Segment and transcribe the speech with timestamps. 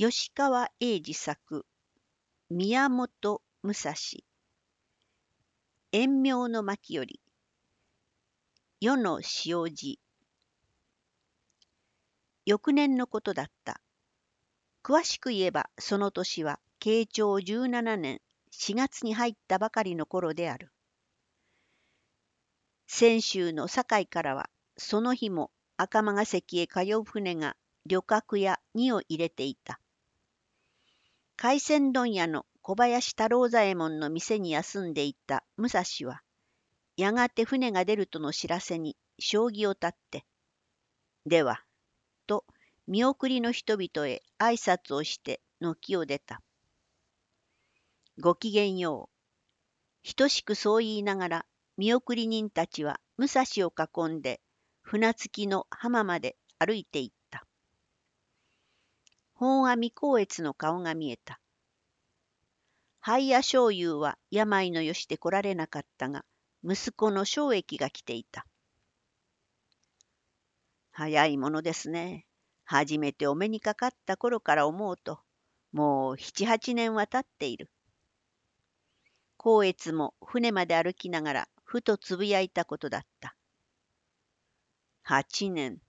[0.00, 1.66] 吉川英治作
[2.50, 3.94] 宮本武蔵。
[5.90, 7.20] 遠明の巻より
[8.80, 9.98] 世の塩路。
[12.46, 13.80] 翌年のことだった。
[14.84, 18.20] 詳しく言えばその年は慶長17年
[18.52, 20.70] 4月に入ったばかりの頃である。
[22.86, 29.80] 泉州の堺からはその日も赤間ヶ関へ通う船が旅客や荷を入れていた。
[31.40, 36.22] 海鮮問屋の小林太郎左衛門の店に休んでいた武蔵は、
[36.96, 40.24] やがて船が出るとの知らせに将棋を立って、
[41.26, 41.62] では、
[42.26, 42.44] と
[42.88, 46.42] 見送りの人々へ挨拶をして軒を出た。
[48.18, 49.08] ごきげんよ
[50.04, 50.14] う。
[50.16, 51.46] 等しくそう言いながら
[51.76, 54.40] 見送り人たちは武蔵を囲んで
[54.82, 57.17] 船着きの浜まで歩いていった。
[59.38, 61.38] 本阿弥光悦の顔が見えた。
[62.98, 66.24] 灰屋醤油は病のよしで来られなかったが、
[66.64, 68.46] 息子の正益が来ていた。
[70.90, 72.26] 早いものですね。
[72.64, 75.20] 初めてお目にかかった頃から思うと、
[75.70, 77.70] もう七八年は経っている。
[79.38, 83.36] 光悦も船まで歩きながらふとつぶやいたことだった。
[85.02, 85.80] 八年。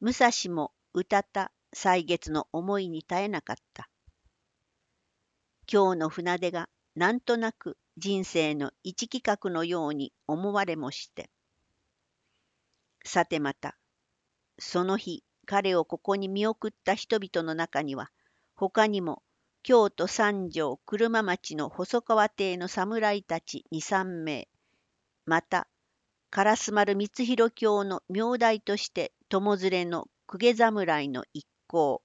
[0.00, 3.88] 武蔵も歌った歳月の思いに絶えなかった。
[5.72, 11.30] 今日の船出がなんとなく人生の一企画のように思われもして。
[13.04, 13.76] さてまた、
[14.58, 18.10] その日彼をここに見送った人々の中には、
[18.54, 19.22] 他にも
[19.62, 24.48] 京都三条車町の細川邸の侍たち二三名、
[25.24, 25.68] また、
[26.30, 32.02] 烏丸光弘教の名代として友連れの公家侍の一行、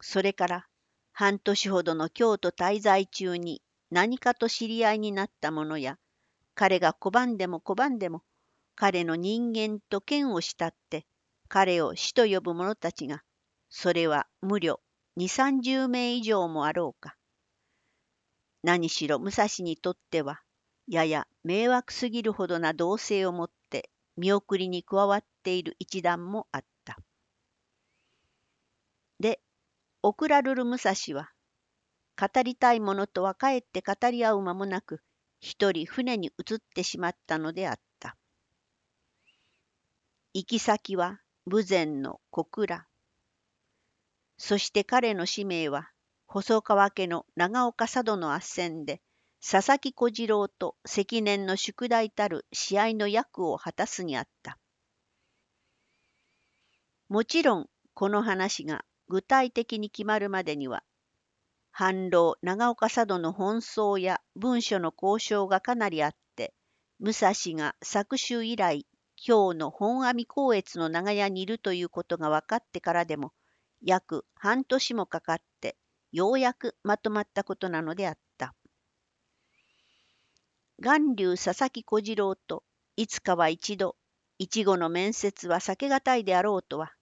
[0.00, 0.66] それから
[1.12, 5.96] 半年ほどの京都滞在中に何かと知り合いになった者や、
[6.56, 8.24] 彼が拒んでも拒んでも、
[8.74, 11.06] 彼の人間と剣を慕って、
[11.48, 13.22] 彼を死と呼ぶ者たちが、
[13.70, 14.80] それは無料
[15.14, 17.14] 二三十名以上もあろうか。
[18.64, 20.40] 何しろ武蔵にとっては、
[20.88, 26.98] やや迷惑すぎるほどな動静をもって見送りに加わっている一団もあった。
[29.20, 29.40] で、
[30.08, 31.28] オクラルル武蔵は、
[32.18, 35.02] 語りたいものとはかえって語り合う間もなく、
[35.38, 38.16] 一人船に移ってしまったのであった。
[40.32, 42.86] 行き先は武前の小倉。
[44.38, 45.90] そして彼の使命は、
[46.26, 49.02] 細川家の長岡佐渡の斡旋で、
[49.46, 54.58] 佐々木小次郎と積年の宿題たる試合の役を果たすにあった。
[57.10, 60.84] もちろん、この話が具体的に決まるまでには、
[61.70, 66.54] 反浪長岡佐渡の奔走や文書の交渉がかなりあって、
[66.98, 68.86] 武蔵が昨秋以来、
[69.16, 73.32] 今日の本阿弥光悦の長屋にいるということが分かってからでも、
[73.82, 75.76] 約半年もかかって
[76.12, 78.54] ようやくまとまったことなのであった。
[80.80, 82.62] 巌流佐々木小次郎と
[82.96, 83.96] いつかは一度
[84.38, 86.92] 一後の面接は避けがたいであろうとは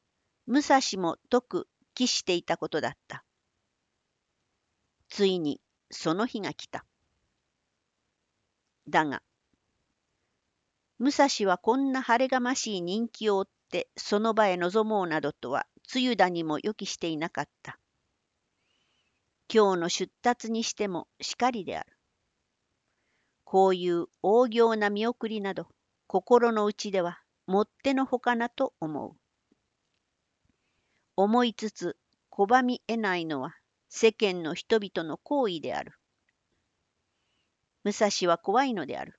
[0.46, 3.24] 武蔵もく期していたことだった。
[5.08, 6.84] ついにその日が来た。
[8.88, 9.22] だが
[10.98, 17.78] 武蔵はこんな晴れがましい人気を追ってその場へ臨もうなどとは梅雨だにも予期していなかった。
[19.52, 21.96] 今日の出立にしてもしかりである。
[23.44, 25.68] こういう大行な見送りなど、
[26.08, 29.25] 心の内ではもってのほかなと思う。
[31.18, 31.96] 思いつつ
[32.30, 33.56] 拒み得ないのは
[33.88, 35.94] 世間の人々の行為である。
[37.84, 39.18] 武蔵は怖いのである。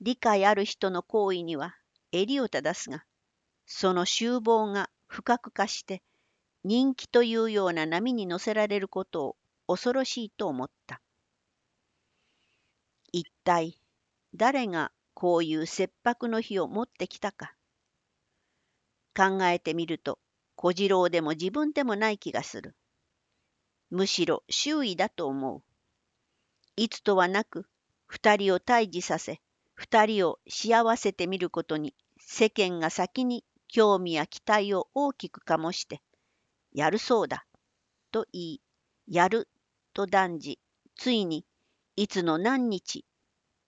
[0.00, 1.76] 理解ある人の行為には
[2.10, 3.04] 襟を正すが、
[3.66, 6.02] その修謀が不覚化して
[6.64, 9.36] 人気というような波に乗せられることを
[9.68, 11.00] 恐ろしいと思った。
[13.12, 13.78] 一体
[14.34, 17.54] 誰がこういう切迫の日を持ってきたか。
[19.16, 20.18] 考えてみると
[20.56, 22.76] 小次郎でも自分でもない気がする。
[23.90, 25.62] むしろ周囲だと思う。
[26.76, 27.66] いつとはなく
[28.06, 29.40] 二人を退治させ
[29.74, 36.00] 二人を幸せてみることに世間が先に興味や期待を大きく醸して、
[36.72, 37.44] やるそうだ、
[38.12, 38.60] と言い、
[39.08, 39.48] やる、
[39.92, 40.60] と断じ、
[40.94, 41.44] ついに、
[41.96, 43.04] いつの何日、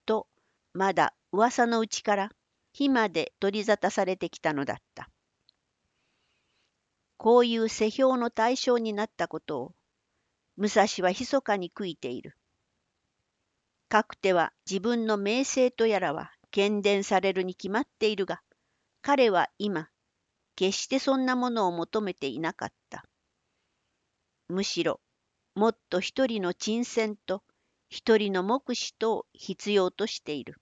[0.05, 0.27] と、
[0.73, 2.31] まだ噂のうちから、
[2.71, 5.09] 火まで取り沙汰されてきたのだった。
[7.17, 9.75] こういう世評の対象になったことを、
[10.55, 12.35] 武蔵は密かに悔いている。
[13.89, 18.41] かくては自分の名声とやらは喧伝されるに決まっているが、
[19.01, 19.89] 彼は今、
[20.55, 23.05] 決してそんなものを求めていなかった。
[24.47, 24.99] むしろ、
[25.55, 27.43] もっと一人の沈船と
[27.89, 30.59] 一人の目視とを必要としている。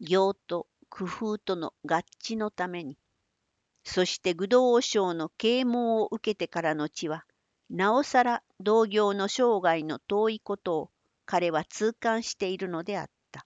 [0.00, 2.96] 行と工夫との合致のために、
[3.92, 7.24] そして愚道王将の啓蒙を受けてからの地は、
[7.70, 10.90] なおさら同業の生涯の遠いことを
[11.26, 13.44] 彼は痛感しているのであった。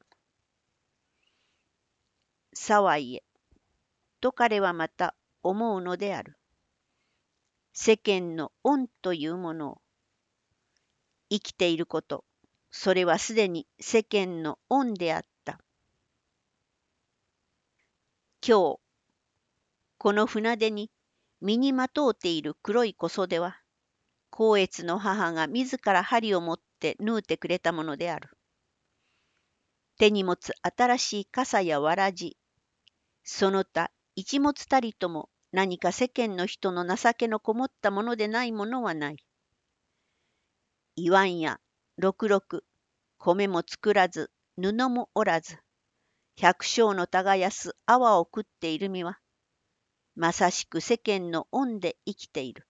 [2.52, 3.24] さはいえ、
[4.20, 6.36] と彼はまた思うのである。
[7.72, 9.80] 世間の恩というものを
[11.30, 12.22] 生きていること、
[12.70, 15.58] それはすでに世間の恩であった。
[18.46, 18.83] 今日、
[20.04, 20.90] この船出に
[21.40, 23.56] 身にまとうている黒い小袖は、
[24.30, 28.28] 光悦の母が自ら針を持って縫うてくれたものである。
[29.96, 32.36] 手に持つ新しい傘やわらじ、
[33.22, 39.16] その他一物たりとも何か世間の人の情けのこもったものでないものはない。
[40.96, 41.60] 言わんや
[41.96, 42.62] 六六
[43.18, 44.30] 米も作らず
[44.60, 45.56] 布もおらず
[46.36, 49.18] 百姓の耕す泡を食っている身は
[50.16, 52.66] まさしく世間の恩で生きている。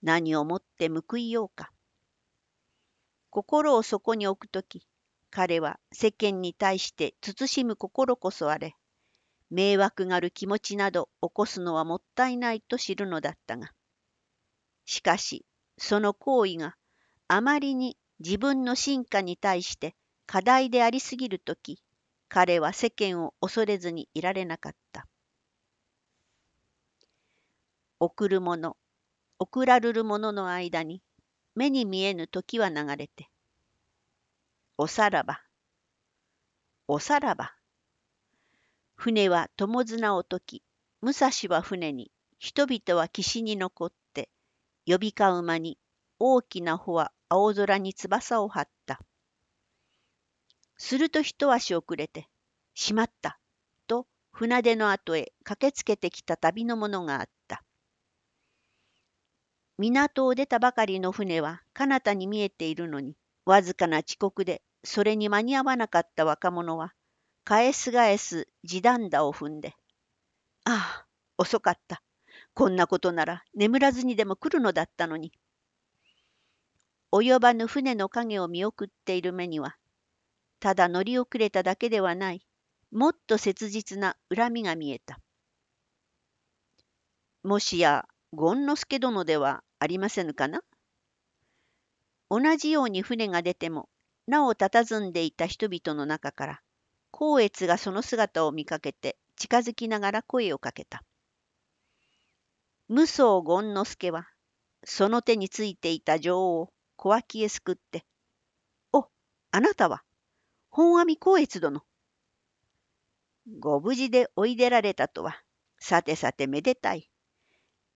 [0.00, 1.72] 何をもって報いようか。
[3.30, 4.86] 心をそこに置くとき、
[5.30, 8.76] 彼は世間に対して慎む心こそあれ、
[9.50, 13.72] 迷惑がる気持ちなど起こすのはもったいないと知るのだったが、
[14.84, 15.44] しかし、
[15.78, 16.76] その行為が
[17.28, 19.96] あまりに自分の進化に対して
[20.26, 21.82] 課題でありすぎるとき、
[22.28, 25.06] 彼は世間を恐れずにいられなかった。
[27.98, 28.76] 送るもの、
[29.38, 31.02] 送らるるものの間に
[31.54, 33.30] 目に見えぬ時は流れて、
[34.76, 35.40] おさらば、
[36.88, 37.54] おさらば。
[38.94, 40.62] 船は友綱を解き、
[41.00, 44.28] 武蔵は船に、人々は岸に残って、
[44.86, 45.78] 呼び交う間に
[46.18, 49.00] 大きな帆は青空に翼を張った。
[50.76, 52.28] すると一足遅れて、
[52.74, 53.40] しまった、
[53.86, 57.65] と船出の後へ駆けつけてきた旅の者があった。
[59.78, 63.14] 港を出たばかりの船は彼方に見えているのに、
[63.44, 66.94] わずかな遅刻でそれに間に合わなかった若者は、
[67.44, 69.74] 返す返す地団打を踏んで、
[70.64, 71.06] ああ、
[71.36, 72.02] 遅かった。
[72.54, 75.32] こんなことなら眠らずにでも来るのだったのに。
[77.12, 79.76] 及ばぬ船の影を見送っている目には、
[80.58, 82.46] ただ乗り遅れただけではない、
[82.90, 85.20] もっと切実な恨みが見えた。
[87.42, 90.62] もしや、権之助殿ではありませぬかな？
[92.30, 93.88] 同じように船が出ても、
[94.26, 96.60] なお佇んでいた人々の中から、
[97.12, 101.02] 光悦がその姿を見かけて近づきながら声をかけた。
[102.88, 104.28] 無双権之助は、
[104.84, 108.04] その手についていた女王を小脇へすくって、
[108.92, 109.06] お、
[109.50, 110.02] あなたは、
[110.70, 111.82] 本阿弥光悦殿。
[113.58, 115.40] ご無事でおいでられたとは、
[115.78, 117.10] さてさてめでたい。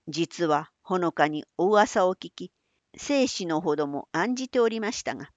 [0.09, 2.51] 実はほのかにお噂を聞き、
[2.97, 5.31] 生死のほども案じておりましたが。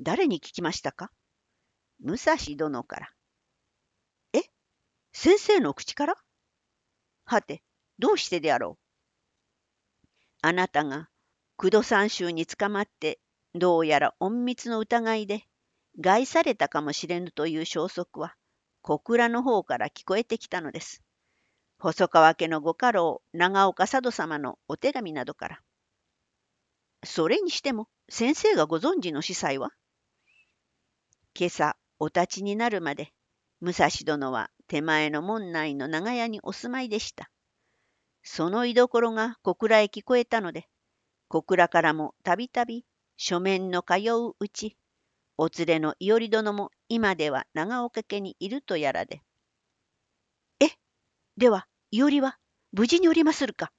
[0.00, 1.12] 誰に聞きましたか？
[2.00, 3.10] 武蔵殿から。
[4.32, 4.40] え？
[5.12, 6.16] 先生の口から？
[7.24, 7.62] はて、
[8.00, 8.78] どうしてであろ
[10.02, 10.08] う？
[10.42, 11.08] あなたが
[11.56, 13.20] 九度三州に捕まって
[13.54, 15.44] どうやら隠密の疑いで
[16.00, 18.34] 害されたかもしれぬという消息は
[18.80, 21.00] 小倉の方から聞こえてきたのです。
[21.82, 25.60] 細川家のご家老長岡佐渡様のお手紙などから。
[27.04, 29.72] それにしても先生がご存知の司祭は？
[31.36, 33.08] 今朝お立ちになるまで
[33.60, 37.28] 武蔵殿は手前の門内の長屋にお住まいでした。
[38.22, 40.68] その居所が小倉へ聞こえたので
[41.26, 42.84] 小倉からもたびたび
[43.16, 44.76] 書面の通ううち
[45.36, 49.20] お連れの伊織殿も今では長岡家にいるとやらで。
[50.60, 50.68] え
[51.36, 52.38] では伊織は
[52.72, 53.70] 無事におりまするか。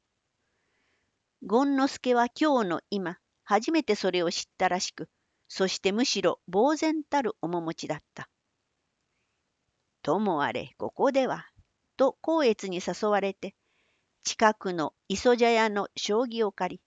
[1.42, 5.10] 権之助は今日の今、初めてそれを知ったらしく、
[5.48, 8.30] そしてむしろ呆然たる面持ちだった。
[10.04, 11.48] ともあれ、ここでは、
[11.98, 13.56] と光悦に誘われて、
[14.24, 16.82] 近くの磯茶屋の将棋を借り、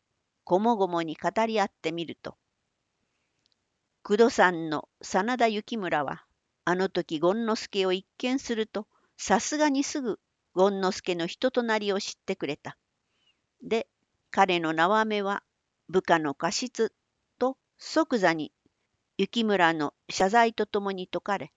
[0.45, 2.37] こもごもに語り合ってみると、
[4.05, 6.25] 工藤さんの真田幸村は、
[6.65, 10.21] あの時権之助を一見すると、さすがにすぐ
[10.57, 12.79] 権之助の人となりを知ってくれた。
[13.63, 13.87] で、
[14.31, 15.43] 彼の縄目は
[15.89, 16.93] 部下の過失
[17.39, 18.53] と即座に
[19.19, 21.53] 雪村の謝罪とともに解かれ、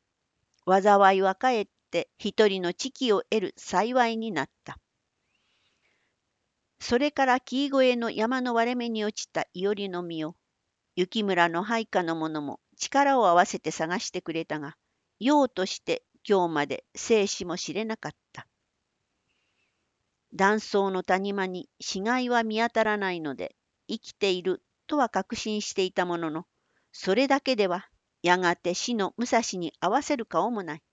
[0.65, 4.77] 災いはかえって一人の知己を得る幸いになった。
[6.79, 10.35] それから木越えの山の割れ目に落ちたいおりの実を、
[10.95, 14.75] 雪村の配下の者も力を合わせて探してくれたが、
[15.19, 18.28] 用として今日まで生死も知れなかった。
[20.33, 23.55] 断層の谷間に死骸は見当たらないので、
[23.87, 26.45] 生きているとは確信していたものの、
[26.91, 27.87] それだけでは
[28.21, 30.83] やがて死の武蔵に合わせる顔もない。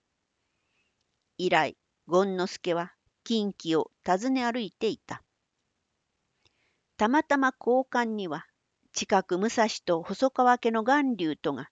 [1.38, 1.76] 以来、
[2.10, 2.92] 権之助は
[3.24, 5.22] 近畿を訪ね歩いていた。
[6.96, 8.46] たまたま交換には、
[8.92, 11.68] 近く武蔵と細川家の巌流とが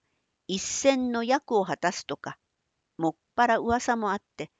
[0.47, 2.37] 一戦の役を果たすとか、
[2.97, 4.51] もっぱら噂もあって、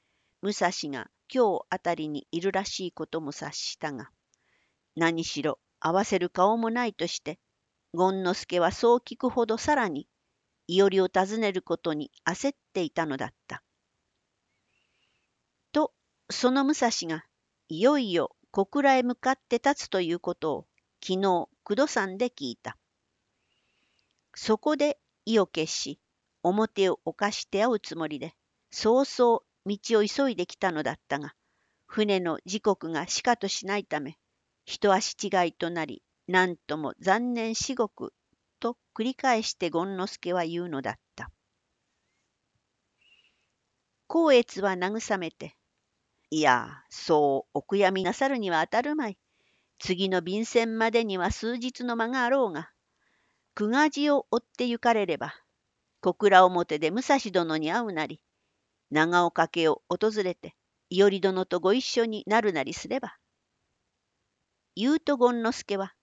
[0.42, 4.10] 武蔵が今日あたりにいるらしいことも察したが、
[4.94, 7.38] 何しろ合わせる顔もないとして、
[7.96, 10.08] 権之助はそう聞くほどさらに、
[10.66, 13.62] いおりを訪ねることに焦っていたのだった。
[15.72, 15.92] と、
[16.30, 17.24] その武蔵が、
[17.68, 20.66] いよいよ小倉へ向かって立つということを、
[21.02, 22.78] 昨日、九度山で聞いた。
[24.34, 26.00] そこで意を決し、
[26.42, 28.34] 表を犯して会うつもりで、
[28.70, 31.34] 早々道を急いできたのだったが、
[31.86, 34.16] 船の時刻がしかとしないため、
[34.64, 38.12] 一足違いとなり、なんとも残念至極
[38.58, 41.30] と繰り返して権之助は言うのだった。
[44.08, 45.56] 光悦は慰めて、
[46.30, 49.18] いや、そうお悔やみなさるには当たるまい。
[49.78, 52.70] 次の便箋までには数日の間があろうが、
[53.54, 55.34] 久我寺を追って行かれれば、
[56.00, 58.20] 小倉表で武蔵殿に会うなり、
[58.90, 60.54] 長岡家を訪れて、
[60.90, 63.16] 伊織殿とご一緒になるなりすれば。
[64.74, 65.94] 言うと権之助は、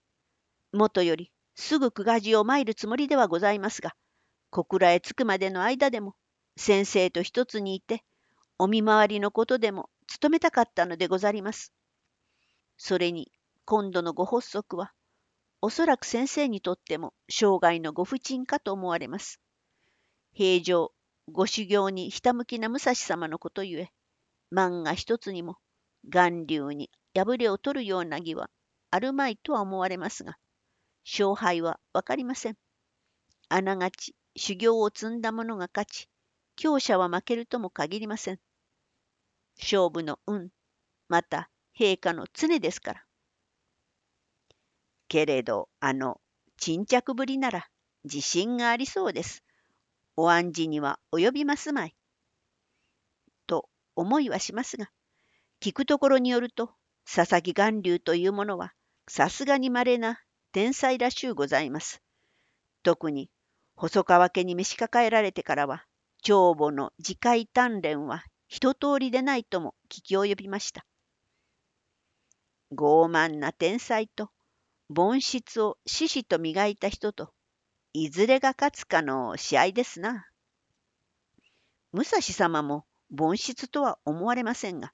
[0.72, 3.96] もとよりすぐ久我寺を参るつもりではございますが、
[4.50, 6.16] 小倉へ着くまでの間でも、
[6.58, 8.04] 先生と一つにいて、
[8.58, 11.74] お見回りのことでも務めたかったのでござります。
[12.78, 13.32] それに、
[13.66, 14.94] 今度のご発足は、
[15.62, 19.40] おそらく先生にとっても生涯のご不沈かと思われます。
[20.34, 20.92] 平常、
[21.27, 23.92] ご修行にひたむきな武蔵様のことゆえ、
[24.53, 25.58] 漫画一つにも、
[26.10, 28.50] 巌流に破れを取るような儀は
[28.92, 30.38] あるまいとは思われますが、
[31.06, 32.58] 勝敗はわかりません。
[33.50, 36.10] あながち修行を積んだ者が勝ち、
[36.56, 38.39] 強者は負けるとも限りません。
[39.58, 40.50] 勝負の運、
[41.10, 43.06] また陛下の常ですから。
[45.08, 46.20] けれど、あの、
[46.58, 47.68] 沈着ぶりなら
[48.03, 49.44] 自信がありそうです。
[50.15, 51.96] お案じには及びますまい。
[53.48, 54.89] と思いはしますが、
[55.60, 56.72] 聞くところによると、
[57.05, 58.74] 佐々木巌流というものは、
[59.08, 62.01] さすがに稀な天才らしゅうございます。
[62.84, 63.29] 特に
[63.75, 65.86] 細川家に召し抱えられてからは、
[66.22, 70.86] 長母の次回鍛錬は一通りでないとも聞き及びました。
[72.72, 74.29] 傲慢な天才と
[74.96, 77.34] 凡質を獅子と磨いた人と、
[77.95, 80.27] いずれが勝つかの試合ですな。
[81.91, 82.85] 武蔵様も
[83.15, 84.91] 凡質とは思われませんが。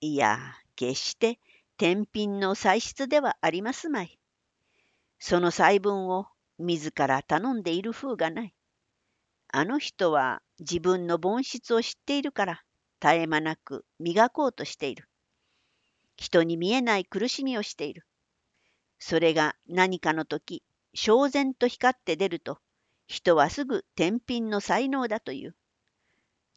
[0.00, 0.38] いや、
[0.76, 1.40] 決して
[1.76, 4.20] 天品の歳出ではありますまい。
[5.18, 6.28] その細分を
[6.60, 8.54] 自ら頼んでいる風がない。
[9.48, 12.62] あの人は自分の本質を知っているから
[13.00, 15.08] 絶え間なく磨こうとしている。
[16.16, 18.06] 人に見えない苦しみをしている。
[19.00, 20.62] それが何かの時、
[21.00, 22.58] 焦然と光って出ると、
[23.06, 25.54] 人はすぐ天品の才能だという。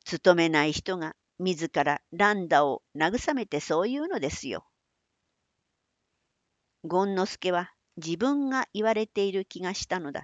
[0.04, 4.66] 勤めない人が自らランダを慰めてそういうのですよ。
[6.90, 10.24] 権之助は自分が言われている気がしたのだっ。